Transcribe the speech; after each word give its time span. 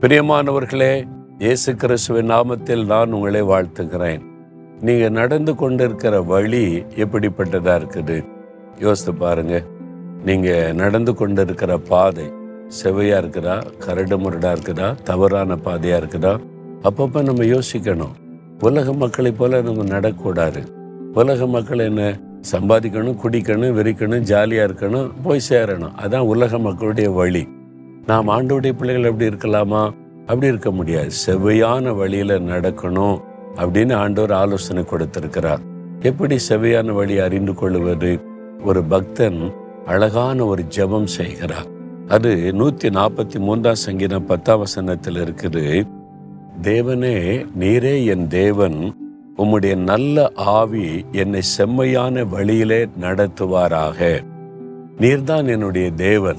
பிரியமானவர்களே 0.00 1.08
இயேசு 1.38 1.74
கிறிஸ்துவின் 1.74 2.30
நாமத்தில் 2.30 2.86
நான் 2.86 3.12
உங்களை 3.12 3.42
வாழ்த்துகிறேன். 3.42 4.20
நீங்க 4.80 5.08
நடந்து 5.08 5.54
கொண்டிருக்கிற 5.54 6.22
வழி 6.22 6.78
எப்படிப்பட்டதா 6.78 7.80
இருக்குது? 7.80 8.24
யோசித்து 8.78 9.14
பாருங்க. 9.14 9.62
நீங்க 10.24 10.72
நடந்து 10.72 11.14
கொண்டிருக்கிற 11.14 11.78
பாதை 11.78 12.24
செவையா 12.82 13.18
இருக்குதா? 13.18 13.62
கரடு 13.78 14.18
முரடா 14.18 14.56
இருக்குதா? 14.56 14.94
தவறான 15.02 15.54
பாதையா 15.54 15.96
இருக்குதா? 15.96 16.38
அப்பப்ப 16.82 17.22
நம்ம 17.22 17.44
யோசிக்கணும். 17.44 18.12
உலக 18.60 18.92
மக்களை 18.92 19.32
போல 19.32 19.60
நம்ம 19.60 19.82
நடக்கூடாது 19.82 20.66
உலக 21.14 21.46
மக்கள் 21.46 21.78
என்ன? 21.78 22.18
சம்பாதிக்கணும் 22.52 23.16
குடிக்கணும் 23.24 23.76
வெறிக்கணும் 23.76 24.22
ஜாலியா 24.22 24.70
இருக்கணும் 24.70 25.10
போய் 25.22 25.40
சேரணும். 25.48 25.92
அதான் 26.06 26.18
உலக 26.18 26.58
மக்களுடைய 26.58 27.10
வழி. 27.10 27.48
நாம் 28.08 28.28
ஆண்டோடைய 28.28 28.72
பிள்ளைகள் 28.72 29.10
எப்படி 29.10 29.26
இருக்கலாமா? 29.26 29.94
அப்படி 30.20 30.46
இருக்க 30.46 30.70
முடியாது. 30.70 31.08
செவ்வையான 31.26 31.96
வழியில 31.96 32.38
நடக்கணும் 32.38 33.20
அப்படின்னு 33.56 33.94
ஆண்டவர் 33.94 34.32
ஆலோசனை 34.32 34.84
கொடுத்திருக்கிறார். 34.84 35.60
எப்படி 36.00 36.36
செவையான 36.48 36.92
வழி 36.92 37.18
அறிந்து 37.18 37.54
கொள்வது? 37.54 38.20
ஒரு 38.64 38.82
பக்தன் 38.82 39.52
அழகான 39.86 40.44
ஒரு 40.44 40.64
ஜெபம் 40.76 41.04
செய்கிறார். 41.04 41.66
அது 42.08 42.34
நூத்தி 42.34 42.88
நாற்பத்தி 42.90 43.38
மூன்றாம் 43.38 43.74
சங்கீதம் 43.74 44.26
பத்தாம் 44.26 44.58
வசனத்தில் 44.58 45.16
இருக்குது. 45.16 45.88
தேவனே 46.62 47.46
நீரே 47.58 48.06
என் 48.06 48.28
தேவன் 48.28 48.96
உம்முடைய 49.38 49.76
நல்ல 49.76 50.30
ஆவி 50.34 51.04
என்னை 51.12 51.42
செம்மையான 51.42 52.24
வழியிலே 52.24 52.88
நடத்துவாராக. 53.00 54.24
நீர்தான் 54.98 55.46
என்னுடைய 55.46 55.90
தேவன். 55.90 56.38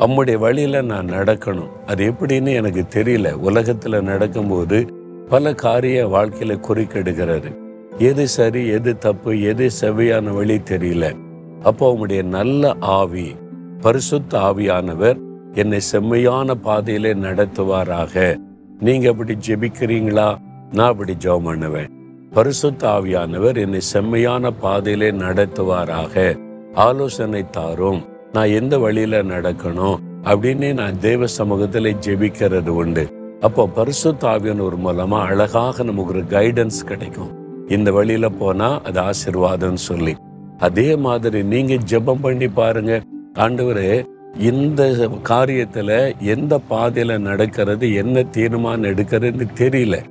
அம்முடைய 0.00 0.36
வழியில 0.36 0.82
நான் 0.82 1.06
நடக்கணும். 1.06 1.68
அது 1.86 2.10
எப்படின்னு 2.10 2.52
எனக்கு 2.52 2.84
தெரியல. 2.90 3.36
உலகத்துல 3.48 4.00
நடக்கும்போது 4.00 4.86
பல 5.28 5.54
காரிய 5.54 6.08
வாழ்க்கையில 6.08 6.60
குறுக்கிடுகிறது 6.60 7.56
எது 7.98 8.28
சரி 8.28 8.66
எது 8.66 8.98
தப்பு 8.98 9.40
எது 9.42 9.70
செவ்வையான 9.80 10.34
வழி 10.34 10.56
தெரியல. 10.56 11.16
அப்போ 11.62 11.92
உம்முடைய 11.92 12.22
நல்ல 12.22 12.74
ஆவி 12.80 13.34
பரிசுத்த 13.80 14.38
ஆவியானவர் 14.38 15.18
என்னை 15.54 15.80
செம்மையான 15.80 16.54
பாதையிலே 16.54 17.14
நடத்துவாராக. 17.14 18.36
நீங்க 18.80 19.10
அப்படி 19.10 19.36
ஜெபிக்கிறீங்களா? 19.46 20.36
நான் 20.72 20.88
அப்படி 20.88 21.16
ஜெபம் 21.24 21.44
பண்ணுவேன். 21.44 21.90
பரிசுத்த 22.30 22.88
ஆவியானவர் 22.88 23.56
என்னை 23.56 23.80
செம்மையான 23.80 24.50
பாதையிலே 24.50 25.10
நடத்துவாராக. 25.10 26.38
ஆலோசனை 26.74 27.44
தாரும். 27.50 28.04
நான் 28.32 28.48
எந்த 28.48 28.78
வழியில 28.78 29.22
நடக்கணும் 29.22 29.96
அப்படின்னு 30.24 30.72
நான் 30.72 30.98
தேவ 30.98 31.26
சமூகத்தில் 31.26 31.96
ஜெபிக்கிறது 32.06 32.68
உண்டு. 32.68 33.36
அப்போ 33.40 33.66
பரிசுத்த 33.66 34.28
ஆவியானவர் 34.28 34.78
மூலமா 34.84 35.18
அழகாக 35.18 35.82
நமக்கு 35.82 36.10
ஒரு 36.10 36.22
கைடன்ஸ் 36.22 36.84
கிடைக்கும். 36.86 37.30
இந்த 37.68 37.92
வழியில 37.92 38.28
போனா 38.28 38.80
அது 38.80 39.00
ஆசிர்வாதம் 39.00 39.74
சொல்லி. 39.74 40.16
அதே 40.58 40.96
மாதிரி 40.96 41.42
நீங்க 41.42 41.74
ஜெபம் 41.74 42.20
பண்ணி 42.20 42.48
பாருங்க. 42.48 43.02
ஆண்டவரே 43.34 44.06
இந்த 44.38 45.08
காரியத்துல 45.28 46.12
எந்த 46.18 46.60
பாதையில 46.70 47.18
நடக்கிறது 47.18 47.94
என்ன 47.94 48.22
தீர்மானம் 48.22 48.90
எடுக்கிறதுன்னு 48.90 49.46
தெரியல. 49.58 50.02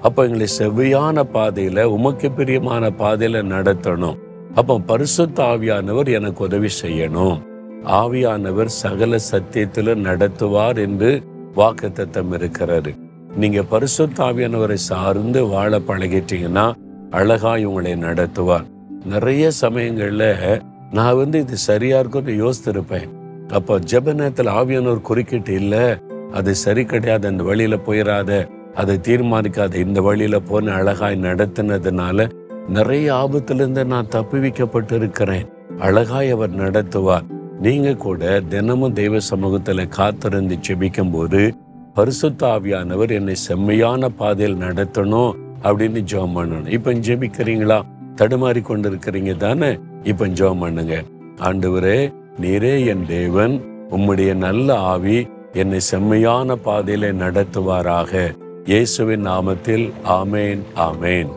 அப்ப 0.00 0.24
எங்களை 0.24 0.46
செவ்வையான 0.58 1.22
பாதையில 1.32 1.82
உமக்கு 1.82 2.30
பிரியமான 2.30 2.90
பாதையில 2.90 3.42
நடத்தணும். 3.42 4.18
அப்போ 4.54 4.78
பரிசுத்த 4.78 5.42
ஆவியானவர் 5.42 6.12
எனக்கு 6.12 6.44
உதவி 6.44 6.68
செய்யணும். 6.82 7.46
ஆவியானவர் 7.84 8.64
சகல 8.64 9.16
சத்தியத்துல 9.30 9.94
நடத்துவார் 10.08 10.78
என்று 10.78 11.22
வாக்குத்தத்தம் 11.56 12.32
இருக்கிறாரு. 12.32 12.94
நீங்க 13.36 13.62
பரிசுத்த 13.62 14.24
ஆவியானவரை 14.24 14.74
சார்ந்து 14.74 15.46
வாழ 15.46 15.78
பழகிட்டீங்கன்னா 15.78 16.72
அழகா 17.10 17.52
உங்களை 17.52 17.92
நடத்துவார். 17.92 18.64
நிறைய 19.04 19.50
சமயங்கள்ல 19.60 20.62
நான் 20.92 21.16
வந்து 21.16 21.38
இது 21.38 21.56
சரியா 21.56 21.98
இருக்கும்னு 21.98 22.50
யோசித்திருப்பேன். 22.50 23.08
அப்போ 23.48 23.78
ஜப 23.78 24.14
நேரத்தில் 24.14 24.46
ஆவியானவர் 24.46 25.00
குறுக்கிட்டு 25.00 25.54
இல்ல 25.54 25.98
அது 26.32 26.54
சரி 26.54 26.84
கிடையாது 26.84 27.28
அந்த 27.28 27.42
வழியில 27.42 27.76
போயிடாத 27.76 28.48
அதை 28.74 28.96
தீர்மானிக்காத 28.96 29.74
இந்த 29.74 30.00
வழியில 30.00 30.38
போன 30.38 30.72
அழகாய் 30.72 31.20
நடத்தினதுனால 31.22 32.30
நிறைய 32.68 33.14
ஆபத்திலிருந்து 33.14 33.84
நான் 33.84 34.06
தப்புவிக்கப்பட்டு 34.06 34.92
இருக்கிறேன் 34.92 35.48
அழகாய் 35.78 36.30
அவர் 36.30 36.56
நடத்துவார். 36.56 37.37
நீங்க 37.60 37.94
கூட 37.94 38.40
தினமும் 38.48 38.92
தெய்வ 38.92 39.18
சமூகத்துல 39.30 39.88
காத்திருந்து 39.88 40.58
செபிக்கும் 40.68 41.12
போது 41.12 41.54
பரிசுத்த 41.94 42.46
ஆவியானவர் 42.46 43.10
என்னை 43.10 43.34
செம்மையான 43.34 44.08
பாதையில் 44.08 44.58
நடத்தணும் 44.58 45.32
அப்படின்னு 45.62 46.00
ஜெபம் 46.10 46.36
பண்ணணும். 46.36 46.66
இப்ப 46.66 46.92
ஜெபிக்கிறீங்களா? 46.92 47.82
தடுமாறி 48.16 48.60
கொண்டிருக்கிறீங்க 48.62 49.36
தானே? 49.36 49.78
இப்ப 50.02 50.26
ஜெபம் 50.26 50.60
பண்ணுங்க. 50.60 51.02
ஆண்டவரே 51.36 52.12
நீரே 52.40 52.86
என் 52.86 53.06
தேவன் 53.06 53.60
உம்முடைய 53.90 54.34
நல்ல 54.34 54.78
ஆவி 54.78 55.26
என்னை 55.52 55.80
செம்மையான 55.80 56.54
பாதையில 56.64 57.12
நடத்துவாராக. 57.24 58.36
இயேசுவின் 58.64 59.26
நாமத்தில் 59.26 59.92
ஆமேன் 60.04 60.60
ஆமேன். 60.76 61.28